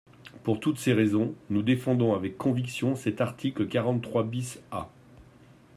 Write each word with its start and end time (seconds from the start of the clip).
Pour 0.43 0.59
toutes 0.59 0.79
ces 0.79 0.93
raisons, 0.93 1.35
nous 1.51 1.61
défendons 1.61 2.15
avec 2.15 2.35
conviction 2.35 2.95
cet 2.95 3.21
article 3.21 3.67
quarante-trois 3.67 4.23
bis 4.23 4.59
A. 4.71 4.89